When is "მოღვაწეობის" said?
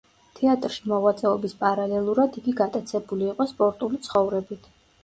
0.91-1.53